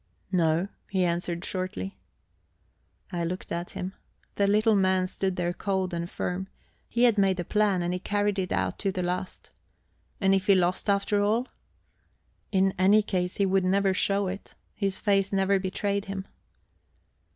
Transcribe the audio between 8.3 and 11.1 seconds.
it out to the last. And if he lost